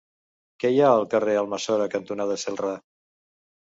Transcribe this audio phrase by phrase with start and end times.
[0.63, 2.77] Què hi ha al carrer Almassora cantonada Celrà?